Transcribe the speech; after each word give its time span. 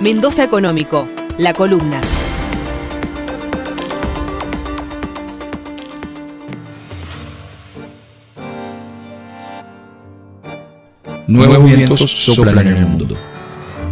Mendoza 0.00 0.44
Económico, 0.44 1.06
la 1.36 1.52
columna. 1.52 2.00
Nuevos 11.26 11.66
vientos 11.66 12.00
soplan 12.00 12.66
en 12.66 12.68
el 12.68 12.86
mundo. 12.86 13.18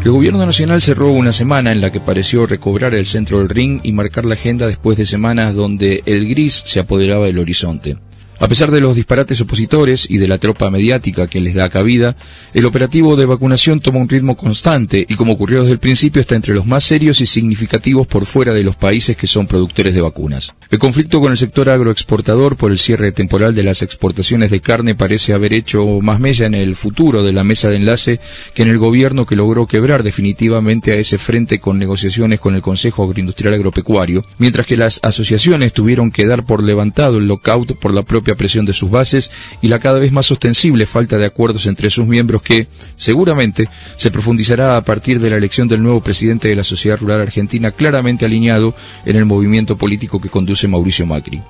El 0.02 0.10
gobierno 0.10 0.46
nacional 0.46 0.80
cerró 0.80 1.12
una 1.12 1.32
semana 1.32 1.72
en 1.72 1.82
la 1.82 1.92
que 1.92 2.00
pareció 2.00 2.46
recobrar 2.46 2.94
el 2.94 3.04
centro 3.04 3.40
del 3.40 3.50
ring 3.50 3.80
y 3.82 3.92
marcar 3.92 4.24
la 4.24 4.32
agenda 4.32 4.66
después 4.66 4.96
de 4.96 5.04
semanas 5.04 5.54
donde 5.54 6.02
el 6.06 6.26
gris 6.26 6.62
se 6.64 6.80
apoderaba 6.80 7.26
del 7.26 7.38
horizonte. 7.38 7.98
A 8.40 8.46
pesar 8.46 8.70
de 8.70 8.80
los 8.80 8.94
disparates 8.94 9.40
opositores 9.40 10.08
y 10.08 10.18
de 10.18 10.28
la 10.28 10.38
tropa 10.38 10.70
mediática 10.70 11.26
que 11.26 11.40
les 11.40 11.54
da 11.54 11.68
cabida, 11.68 12.14
el 12.54 12.66
operativo 12.66 13.16
de 13.16 13.26
vacunación 13.26 13.80
toma 13.80 13.98
un 13.98 14.08
ritmo 14.08 14.36
constante 14.36 15.04
y 15.08 15.16
como 15.16 15.32
ocurrió 15.32 15.62
desde 15.62 15.72
el 15.72 15.80
principio 15.80 16.20
está 16.20 16.36
entre 16.36 16.54
los 16.54 16.64
más 16.64 16.84
serios 16.84 17.20
y 17.20 17.26
significativos 17.26 18.06
por 18.06 18.26
fuera 18.26 18.54
de 18.54 18.62
los 18.62 18.76
países 18.76 19.16
que 19.16 19.26
son 19.26 19.48
productores 19.48 19.92
de 19.92 20.02
vacunas. 20.02 20.54
El 20.70 20.78
conflicto 20.78 21.20
con 21.20 21.32
el 21.32 21.38
sector 21.38 21.68
agroexportador 21.68 22.56
por 22.56 22.70
el 22.70 22.78
cierre 22.78 23.10
temporal 23.10 23.56
de 23.56 23.64
las 23.64 23.82
exportaciones 23.82 24.52
de 24.52 24.60
carne 24.60 24.94
parece 24.94 25.32
haber 25.32 25.52
hecho 25.52 26.00
más 26.00 26.20
mella 26.20 26.46
en 26.46 26.54
el 26.54 26.76
futuro 26.76 27.24
de 27.24 27.32
la 27.32 27.42
mesa 27.42 27.70
de 27.70 27.76
enlace 27.76 28.20
que 28.54 28.62
en 28.62 28.68
el 28.68 28.78
gobierno 28.78 29.26
que 29.26 29.34
logró 29.34 29.66
quebrar 29.66 30.04
definitivamente 30.04 30.92
a 30.92 30.96
ese 30.96 31.18
frente 31.18 31.58
con 31.58 31.78
negociaciones 31.78 32.38
con 32.38 32.54
el 32.54 32.62
Consejo 32.62 33.02
Agroindustrial 33.02 33.54
Agropecuario, 33.54 34.24
mientras 34.38 34.66
que 34.66 34.76
las 34.76 35.00
asociaciones 35.02 35.72
tuvieron 35.72 36.12
que 36.12 36.26
dar 36.26 36.44
por 36.44 36.62
levantado 36.62 37.18
el 37.18 37.26
lockout 37.26 37.76
por 37.78 37.92
la 37.92 38.02
propia 38.02 38.27
presión 38.34 38.66
de 38.66 38.72
sus 38.72 38.90
bases 38.90 39.30
y 39.60 39.68
la 39.68 39.78
cada 39.78 39.98
vez 39.98 40.12
más 40.12 40.30
ostensible 40.30 40.86
falta 40.86 41.18
de 41.18 41.26
acuerdos 41.26 41.66
entre 41.66 41.90
sus 41.90 42.06
miembros 42.06 42.42
que, 42.42 42.68
seguramente, 42.96 43.68
se 43.96 44.10
profundizará 44.10 44.76
a 44.76 44.82
partir 44.82 45.20
de 45.20 45.30
la 45.30 45.36
elección 45.36 45.68
del 45.68 45.82
nuevo 45.82 46.00
presidente 46.00 46.48
de 46.48 46.56
la 46.56 46.64
sociedad 46.64 46.98
rural 46.98 47.20
argentina 47.20 47.70
claramente 47.70 48.24
alineado 48.24 48.74
en 49.04 49.16
el 49.16 49.24
movimiento 49.24 49.76
político 49.76 50.20
que 50.20 50.28
conduce 50.28 50.68
Mauricio 50.68 51.06
Macri. 51.06 51.40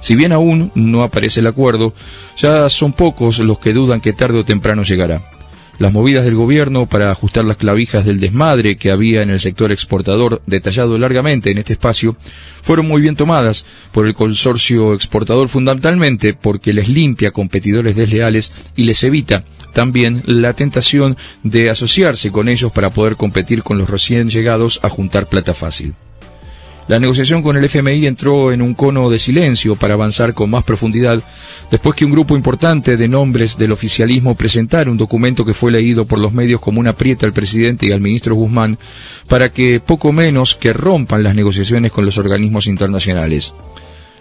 Si 0.00 0.14
bien 0.14 0.32
aún 0.32 0.70
no 0.74 1.02
aparece 1.02 1.40
el 1.40 1.46
acuerdo, 1.46 1.92
ya 2.36 2.68
son 2.68 2.92
pocos 2.92 3.40
los 3.40 3.58
que 3.58 3.72
dudan 3.72 4.00
que 4.00 4.12
tarde 4.12 4.38
o 4.38 4.44
temprano 4.44 4.82
llegará. 4.82 5.22
Las 5.78 5.92
movidas 5.92 6.24
del 6.24 6.34
gobierno 6.34 6.86
para 6.86 7.12
ajustar 7.12 7.44
las 7.44 7.56
clavijas 7.56 8.04
del 8.04 8.18
desmadre 8.18 8.76
que 8.76 8.90
había 8.90 9.22
en 9.22 9.30
el 9.30 9.38
sector 9.38 9.70
exportador, 9.70 10.42
detallado 10.44 10.98
largamente 10.98 11.52
en 11.52 11.58
este 11.58 11.74
espacio, 11.74 12.16
fueron 12.62 12.88
muy 12.88 13.00
bien 13.00 13.14
tomadas 13.14 13.64
por 13.92 14.06
el 14.06 14.14
consorcio 14.14 14.92
exportador 14.92 15.48
fundamentalmente 15.48 16.34
porque 16.34 16.72
les 16.72 16.88
limpia 16.88 17.30
competidores 17.30 17.94
desleales 17.94 18.52
y 18.74 18.84
les 18.84 19.04
evita 19.04 19.44
también 19.72 20.22
la 20.26 20.52
tentación 20.52 21.16
de 21.44 21.70
asociarse 21.70 22.32
con 22.32 22.48
ellos 22.48 22.72
para 22.72 22.90
poder 22.90 23.14
competir 23.14 23.62
con 23.62 23.78
los 23.78 23.88
recién 23.88 24.30
llegados 24.30 24.80
a 24.82 24.88
juntar 24.88 25.28
plata 25.28 25.54
fácil. 25.54 25.94
La 26.88 26.98
negociación 26.98 27.42
con 27.42 27.54
el 27.58 27.64
FMI 27.66 28.06
entró 28.06 28.50
en 28.50 28.62
un 28.62 28.72
cono 28.72 29.10
de 29.10 29.18
silencio 29.18 29.76
para 29.76 29.92
avanzar 29.92 30.32
con 30.32 30.48
más 30.48 30.64
profundidad 30.64 31.22
después 31.70 31.94
que 31.94 32.06
un 32.06 32.12
grupo 32.12 32.34
importante 32.34 32.96
de 32.96 33.08
nombres 33.08 33.58
del 33.58 33.72
oficialismo 33.72 34.34
presentara 34.34 34.90
un 34.90 34.96
documento 34.96 35.44
que 35.44 35.52
fue 35.52 35.70
leído 35.70 36.06
por 36.06 36.18
los 36.18 36.32
medios 36.32 36.62
como 36.62 36.80
una 36.80 36.90
aprieta 36.90 37.26
al 37.26 37.34
presidente 37.34 37.84
y 37.84 37.92
al 37.92 38.00
ministro 38.00 38.34
Guzmán 38.34 38.78
para 39.28 39.52
que 39.52 39.80
poco 39.80 40.12
menos 40.12 40.56
que 40.56 40.72
rompan 40.72 41.22
las 41.22 41.34
negociaciones 41.34 41.92
con 41.92 42.06
los 42.06 42.16
organismos 42.16 42.66
internacionales. 42.66 43.52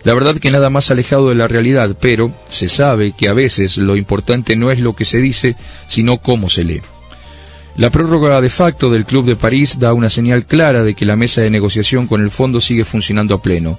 La 0.04 0.14
verdad 0.14 0.36
que 0.36 0.52
nada 0.52 0.70
más 0.70 0.92
alejado 0.92 1.30
de 1.30 1.36
la 1.36 1.48
realidad, 1.48 1.96
pero 2.00 2.32
se 2.50 2.68
sabe 2.68 3.14
que 3.18 3.30
a 3.30 3.34
veces 3.34 3.78
lo 3.78 3.96
importante 3.96 4.58
no 4.58 4.72
es 4.72 4.80
lo 4.82 4.94
que 4.94 5.06
se 5.06 5.20
dice, 5.20 5.56
sino 5.88 6.18
cómo 6.18 6.50
se 6.50 6.66
lee. 6.66 6.82
La 7.78 7.92
prórroga 7.92 8.42
de 8.42 8.50
facto 8.50 8.90
del 8.90 9.06
Club 9.06 9.26
de 9.26 9.36
París 9.36 9.78
da 9.78 9.94
una 9.94 10.10
señal 10.10 10.48
clara 10.48 10.84
de 10.84 10.96
que 10.96 11.06
la 11.06 11.16
mesa 11.16 11.42
de 11.42 11.52
negociación 11.52 12.08
con 12.08 12.22
el 12.22 12.32
fondo 12.32 12.60
sigue 12.60 12.86
funcionando 12.86 13.36
a 13.36 13.42
pleno. 13.42 13.78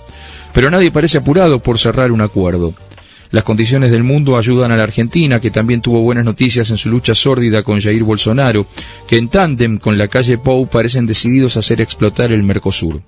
Pero 0.55 0.71
nadie 0.71 0.93
parece 0.93 1.19
apurado 1.19 1.59
por 1.59 1.81
cerrar 1.81 2.13
un 2.13 2.21
acuerdo. 2.21 2.75
Las 3.33 3.43
condiciones 3.43 3.91
del 3.91 4.05
mundo 4.05 4.39
ayudan 4.39 4.71
a 4.71 4.77
la 4.77 4.85
Argentina, 4.85 5.41
que 5.41 5.51
también 5.51 5.83
tuvo 5.83 6.01
buenas 6.01 6.25
noticias 6.25 6.71
en 6.71 6.77
su 6.77 6.89
lucha 6.89 7.13
sórdida 7.17 7.65
con 7.65 7.81
Jair 7.81 8.05
Bolsonaro, 8.05 8.67
que 9.09 9.17
en 9.17 9.29
tándem 9.29 9.79
con 9.79 9.99
la 9.99 10.07
calle 10.07 10.39
Pou 10.39 10.69
parecen 10.69 11.05
decididos 11.05 11.57
a 11.57 11.59
hacer 11.59 11.81
explotar 11.81 12.31
el 12.31 12.45
Mercosur. 12.45 13.03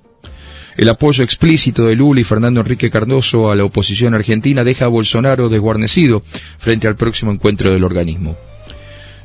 El 0.76 0.88
apoyo 0.88 1.22
explícito 1.22 1.86
de 1.86 1.94
Lula 1.94 2.20
y 2.20 2.24
Fernando 2.24 2.60
Enrique 2.60 2.90
Cardoso 2.90 3.52
a 3.52 3.54
la 3.54 3.64
oposición 3.64 4.14
argentina 4.14 4.64
deja 4.64 4.86
a 4.86 4.88
Bolsonaro 4.88 5.48
desguarnecido 5.48 6.20
frente 6.58 6.88
al 6.88 6.96
próximo 6.96 7.30
encuentro 7.30 7.72
del 7.72 7.84
organismo. 7.84 8.36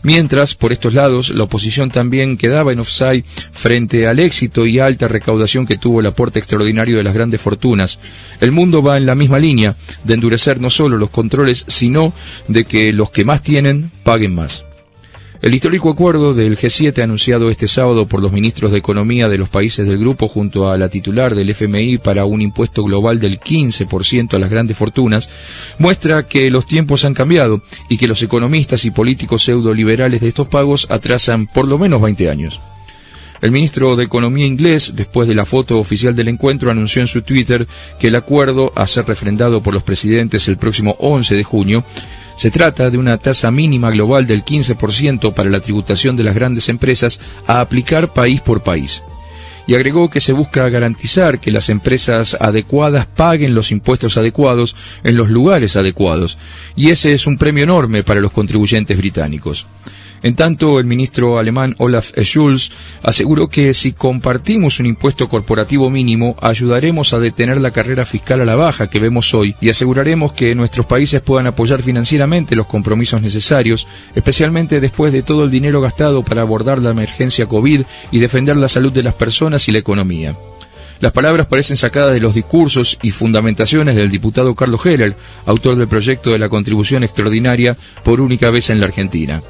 Mientras, 0.05 0.53
por 0.53 0.71
estos 0.71 0.93
lados, 0.93 1.31
la 1.31 1.45
oposición 1.45 1.89
también 1.89 2.37
quedaba 2.37 2.71
en 2.71 2.79
offside 2.79 3.25
frente 3.51 4.05
al 4.05 4.19
éxito 4.19 4.67
y 4.67 4.77
alta 4.77 5.07
recaudación 5.07 5.65
que 5.65 5.79
tuvo 5.79 5.99
el 5.99 6.05
aporte 6.05 6.37
extraordinario 6.37 6.97
de 6.97 7.03
las 7.03 7.15
grandes 7.15 7.41
fortunas. 7.41 7.97
El 8.39 8.51
mundo 8.51 8.83
va 8.83 8.97
en 8.97 9.07
la 9.07 9.15
misma 9.15 9.39
línea 9.39 9.75
de 10.03 10.13
endurecer 10.13 10.61
no 10.61 10.69
solo 10.69 10.99
los 10.99 11.09
controles, 11.09 11.65
sino 11.67 12.13
de 12.47 12.65
que 12.65 12.93
los 12.93 13.09
que 13.09 13.25
más 13.25 13.41
tienen 13.41 13.89
paguen 14.03 14.35
más. 14.35 14.63
El 15.45 15.53
histórico 15.53 15.91
acuerdo 15.91 16.33
del 16.33 16.57
G7 16.57 17.03
anunciado 17.03 17.51
este 17.51 17.67
sábado 17.67 18.07
por 18.07 18.19
los 18.19 18.31
ministros 18.31 18.71
de 18.71 18.79
Economía 18.79 19.29
de 19.29 19.37
los 19.37 19.47
países 19.47 19.87
del 19.87 19.99
grupo 19.99 20.27
junto 20.27 20.71
a 20.71 20.75
la 20.79 20.89
titular 20.89 21.35
del 21.35 21.51
FMI 21.51 21.99
para 21.99 22.25
un 22.25 22.41
impuesto 22.41 22.83
global 22.83 23.19
del 23.19 23.39
15% 23.39 24.33
a 24.33 24.39
las 24.39 24.49
grandes 24.49 24.75
fortunas 24.75 25.29
muestra 25.77 26.25
que 26.25 26.49
los 26.49 26.65
tiempos 26.65 27.05
han 27.05 27.13
cambiado 27.13 27.61
y 27.89 27.97
que 27.97 28.07
los 28.07 28.23
economistas 28.23 28.85
y 28.85 28.89
políticos 28.89 29.43
pseudo-liberales 29.43 30.21
de 30.21 30.29
estos 30.29 30.47
pagos 30.47 30.87
atrasan 30.89 31.45
por 31.45 31.67
lo 31.67 31.77
menos 31.77 32.01
20 32.01 32.27
años. 32.27 32.59
El 33.39 33.51
ministro 33.51 33.95
de 33.95 34.05
Economía 34.05 34.47
inglés, 34.47 34.93
después 34.95 35.27
de 35.27 35.35
la 35.35 35.45
foto 35.45 35.77
oficial 35.77 36.15
del 36.15 36.29
encuentro, 36.29 36.71
anunció 36.71 37.03
en 37.03 37.07
su 37.07 37.21
Twitter 37.21 37.67
que 37.99 38.07
el 38.07 38.15
acuerdo, 38.15 38.71
a 38.75 38.87
ser 38.87 39.05
refrendado 39.05 39.61
por 39.61 39.75
los 39.75 39.83
presidentes 39.83 40.47
el 40.47 40.57
próximo 40.57 40.95
11 40.97 41.35
de 41.35 41.43
junio, 41.43 41.83
se 42.35 42.51
trata 42.51 42.89
de 42.89 42.97
una 42.97 43.17
tasa 43.17 43.51
mínima 43.51 43.91
global 43.91 44.27
del 44.27 44.43
15% 44.43 45.33
para 45.33 45.49
la 45.49 45.61
tributación 45.61 46.15
de 46.15 46.23
las 46.23 46.35
grandes 46.35 46.69
empresas 46.69 47.19
a 47.47 47.61
aplicar 47.61 48.13
país 48.13 48.41
por 48.41 48.63
país. 48.63 49.03
Y 49.67 49.73
agregó 49.73 50.09
que 50.09 50.21
se 50.21 50.33
busca 50.33 50.69
garantizar 50.69 51.39
que 51.39 51.51
las 51.51 51.69
empresas 51.69 52.37
adecuadas 52.39 53.07
paguen 53.07 53.55
los 53.55 53.71
impuestos 53.71 54.17
adecuados 54.17 54.75
en 55.03 55.17
los 55.17 55.29
lugares 55.29 55.75
adecuados, 55.75 56.37
y 56.75 56.89
ese 56.89 57.13
es 57.13 57.25
un 57.25 57.37
premio 57.37 57.63
enorme 57.63 58.03
para 58.03 58.21
los 58.21 58.31
contribuyentes 58.31 58.97
británicos. 58.97 59.65
En 60.25 60.35
tanto, 60.35 60.79
el 60.79 60.87
ministro 60.87 61.37
alemán 61.37 61.75
Olaf 61.77 62.09
Scholz 62.19 62.71
aseguró 63.03 63.47
que 63.47 63.75
si 63.75 63.91
compartimos 63.91 64.79
un 64.79 64.87
impuesto 64.87 65.29
corporativo 65.29 65.91
mínimo, 65.91 66.35
ayudaremos 66.41 67.13
a 67.13 67.19
detener 67.19 67.61
la 67.61 67.69
carrera 67.69 68.07
fiscal 68.07 68.41
a 68.41 68.45
la 68.45 68.55
baja 68.55 68.89
que 68.89 68.99
vemos 68.99 69.35
hoy 69.35 69.55
y 69.61 69.69
aseguraremos 69.69 70.33
que 70.33 70.55
nuestros 70.55 70.87
países 70.87 71.21
puedan 71.21 71.45
apoyar 71.45 71.83
financieramente 71.83 72.55
los 72.55 72.65
compromisos 72.65 73.21
necesarios, 73.21 73.85
especialmente 74.15 74.79
después 74.79 75.13
de 75.13 75.21
todo 75.21 75.43
el 75.43 75.51
dinero 75.51 75.79
gastado 75.79 76.23
para 76.23 76.41
abordar 76.41 76.81
la 76.81 76.89
emergencia 76.89 77.45
COVID 77.45 77.81
y 78.09 78.17
defender 78.17 78.57
la 78.57 78.67
salud 78.67 78.91
de 78.91 79.03
las 79.03 79.13
personas 79.13 79.69
y 79.69 79.73
la 79.73 79.77
economía. 79.77 80.35
Las 81.01 81.11
palabras 81.11 81.45
parecen 81.45 81.77
sacadas 81.77 82.13
de 82.13 82.19
los 82.19 82.33
discursos 82.33 82.97
y 83.03 83.11
fundamentaciones 83.11 83.95
del 83.95 84.09
diputado 84.09 84.55
Carlos 84.55 84.83
Heller, 84.85 85.15
autor 85.45 85.75
del 85.75 85.87
proyecto 85.87 86.31
de 86.31 86.39
la 86.39 86.49
contribución 86.49 87.03
extraordinaria 87.03 87.75
por 88.03 88.21
única 88.21 88.49
vez 88.49 88.71
en 88.71 88.79
la 88.79 88.87
Argentina. 88.87 89.43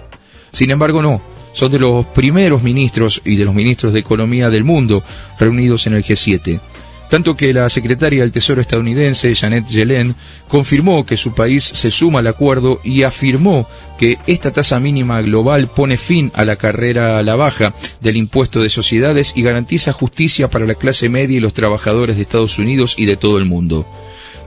Sin 0.55 0.71
embargo, 0.71 1.01
no. 1.01 1.21
Son 1.51 1.69
de 1.69 1.79
los 1.79 2.05
primeros 2.05 2.63
ministros 2.63 3.21
y 3.25 3.35
de 3.35 3.43
los 3.43 3.53
ministros 3.53 3.91
de 3.91 3.99
Economía 3.99 4.49
del 4.49 4.63
mundo 4.63 5.03
reunidos 5.37 5.85
en 5.85 5.95
el 5.95 6.03
G7. 6.03 6.61
Tanto 7.09 7.35
que 7.35 7.53
la 7.53 7.69
secretaria 7.69 8.21
del 8.21 8.31
Tesoro 8.31 8.61
estadounidense, 8.61 9.35
Janet 9.35 9.67
Yellen, 9.67 10.15
confirmó 10.47 11.05
que 11.05 11.17
su 11.17 11.35
país 11.35 11.65
se 11.65 11.91
suma 11.91 12.19
al 12.19 12.27
acuerdo 12.27 12.79
y 12.85 13.03
afirmó 13.03 13.67
que 13.99 14.17
esta 14.27 14.51
tasa 14.51 14.79
mínima 14.79 15.21
global 15.21 15.67
pone 15.67 15.97
fin 15.97 16.31
a 16.35 16.45
la 16.45 16.55
carrera 16.55 17.19
a 17.19 17.23
la 17.23 17.35
baja 17.35 17.73
del 17.99 18.15
impuesto 18.15 18.61
de 18.61 18.69
sociedades 18.69 19.33
y 19.35 19.41
garantiza 19.41 19.91
justicia 19.91 20.49
para 20.49 20.65
la 20.65 20.75
clase 20.75 21.09
media 21.09 21.35
y 21.35 21.41
los 21.41 21.53
trabajadores 21.53 22.15
de 22.15 22.21
Estados 22.21 22.59
Unidos 22.59 22.95
y 22.97 23.07
de 23.07 23.17
todo 23.17 23.39
el 23.39 23.45
mundo. 23.45 23.85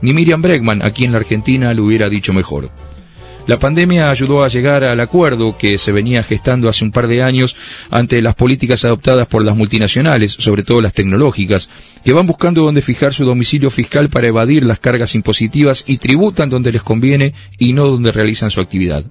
Ni 0.01 0.13
Miriam 0.13 0.41
Bregman, 0.41 0.81
aquí 0.81 1.05
en 1.05 1.11
la 1.11 1.19
Argentina, 1.19 1.71
lo 1.75 1.83
hubiera 1.83 2.09
dicho 2.09 2.33
mejor. 2.33 2.71
La 3.47 3.57
pandemia 3.57 4.11
ayudó 4.11 4.43
a 4.43 4.47
llegar 4.47 4.83
al 4.83 4.99
acuerdo 4.99 5.57
que 5.57 5.77
se 5.77 5.91
venía 5.91 6.21
gestando 6.23 6.69
hace 6.69 6.85
un 6.85 6.91
par 6.91 7.07
de 7.07 7.23
años 7.23 7.55
ante 7.89 8.21
las 8.21 8.35
políticas 8.35 8.85
adoptadas 8.85 9.27
por 9.27 9.43
las 9.43 9.55
multinacionales, 9.55 10.33
sobre 10.33 10.63
todo 10.63 10.81
las 10.81 10.93
tecnológicas, 10.93 11.69
que 12.03 12.13
van 12.13 12.27
buscando 12.27 12.63
dónde 12.63 12.81
fijar 12.81 13.13
su 13.13 13.25
domicilio 13.25 13.71
fiscal 13.71 14.09
para 14.09 14.27
evadir 14.27 14.65
las 14.65 14.79
cargas 14.79 15.15
impositivas 15.15 15.83
y 15.87 15.97
tributan 15.97 16.49
donde 16.49 16.71
les 16.71 16.83
conviene 16.83 17.33
y 17.57 17.73
no 17.73 17.87
donde 17.87 18.11
realizan 18.11 18.51
su 18.51 18.61
actividad. 18.61 19.03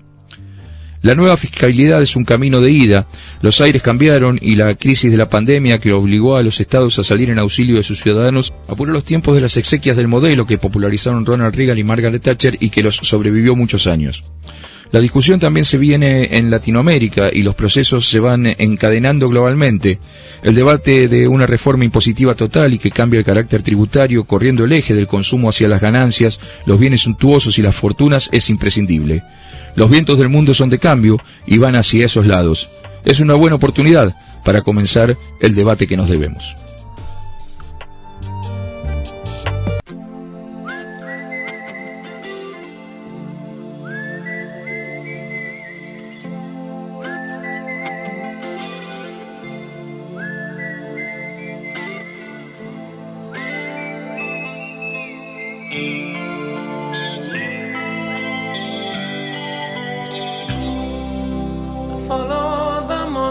La 1.00 1.14
nueva 1.14 1.36
fiscalidad 1.36 2.02
es 2.02 2.16
un 2.16 2.24
camino 2.24 2.60
de 2.60 2.72
ida. 2.72 3.06
Los 3.40 3.60
aires 3.60 3.82
cambiaron 3.82 4.38
y 4.42 4.56
la 4.56 4.74
crisis 4.74 5.10
de 5.10 5.16
la 5.16 5.28
pandemia 5.28 5.78
que 5.78 5.92
obligó 5.92 6.36
a 6.36 6.42
los 6.42 6.60
estados 6.60 6.98
a 6.98 7.04
salir 7.04 7.30
en 7.30 7.38
auxilio 7.38 7.76
de 7.76 7.84
sus 7.84 8.00
ciudadanos 8.00 8.52
apuró 8.66 8.92
los 8.92 9.04
tiempos 9.04 9.36
de 9.36 9.40
las 9.40 9.56
exequias 9.56 9.96
del 9.96 10.08
modelo 10.08 10.46
que 10.46 10.58
popularizaron 10.58 11.24
Ronald 11.24 11.54
Reagan 11.54 11.78
y 11.78 11.84
Margaret 11.84 12.22
Thatcher 12.22 12.56
y 12.58 12.70
que 12.70 12.82
los 12.82 12.96
sobrevivió 12.96 13.54
muchos 13.54 13.86
años. 13.86 14.24
La 14.90 15.00
discusión 15.00 15.38
también 15.38 15.66
se 15.66 15.76
viene 15.76 16.30
en 16.32 16.50
Latinoamérica 16.50 17.30
y 17.30 17.42
los 17.42 17.54
procesos 17.54 18.08
se 18.08 18.20
van 18.20 18.46
encadenando 18.46 19.28
globalmente. 19.28 19.98
El 20.42 20.54
debate 20.54 21.08
de 21.08 21.28
una 21.28 21.46
reforma 21.46 21.84
impositiva 21.84 22.34
total 22.34 22.72
y 22.72 22.78
que 22.78 22.90
cambia 22.90 23.18
el 23.18 23.26
carácter 23.26 23.62
tributario 23.62 24.24
corriendo 24.24 24.64
el 24.64 24.72
eje 24.72 24.94
del 24.94 25.06
consumo 25.06 25.50
hacia 25.50 25.68
las 25.68 25.82
ganancias, 25.82 26.40
los 26.64 26.80
bienes 26.80 27.02
suntuosos 27.02 27.58
y 27.58 27.62
las 27.62 27.76
fortunas 27.76 28.30
es 28.32 28.48
imprescindible. 28.48 29.22
Los 29.78 29.90
vientos 29.90 30.18
del 30.18 30.28
mundo 30.28 30.54
son 30.54 30.70
de 30.70 30.80
cambio 30.80 31.20
y 31.46 31.58
van 31.58 31.76
hacia 31.76 32.06
esos 32.06 32.26
lados. 32.26 32.68
Es 33.04 33.20
una 33.20 33.34
buena 33.34 33.54
oportunidad 33.54 34.12
para 34.44 34.62
comenzar 34.62 35.16
el 35.40 35.54
debate 35.54 35.86
que 35.86 35.96
nos 35.96 36.08
debemos. 36.08 36.56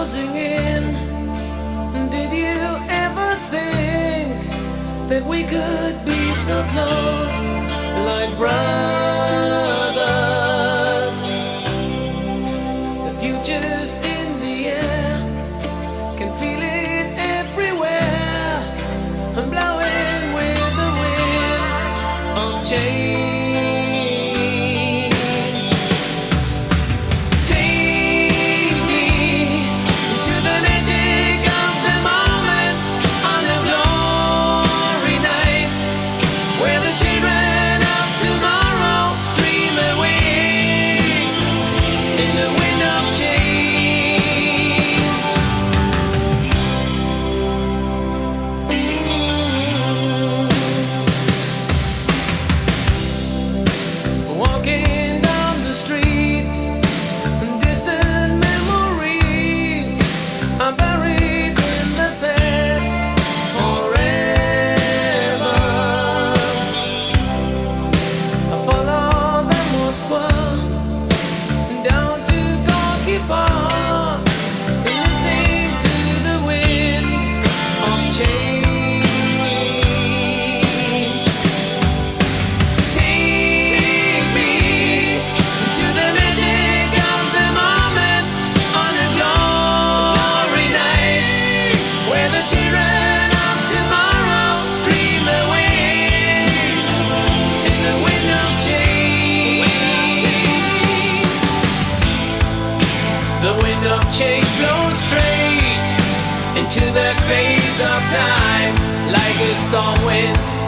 closing 0.00 0.34
in. 0.34 0.82
Did 2.08 2.32
you 2.32 2.56
ever 2.88 3.34
think 3.50 4.32
that 5.10 5.22
we 5.26 5.42
could 5.44 5.96
be 6.06 6.32
so 6.32 6.62
close, 6.72 7.50
like 8.06 8.34
brown? 8.38 9.79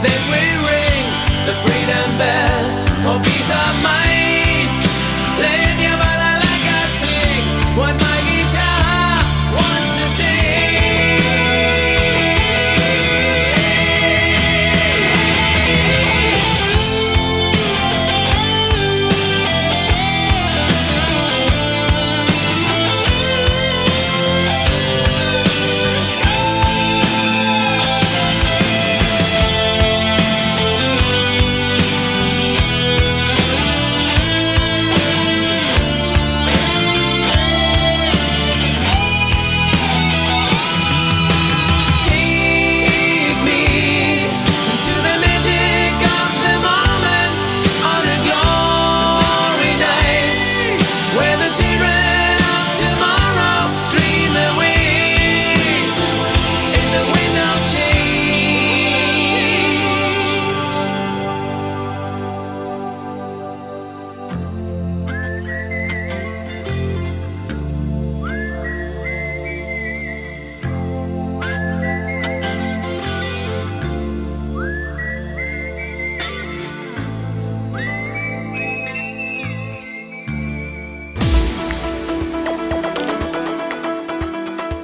Then 0.03 0.29
will. 0.29 0.52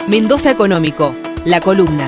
Mendoza 0.10 0.50
Económico, 0.50 1.14
la 1.46 1.60
columna. 1.60 2.08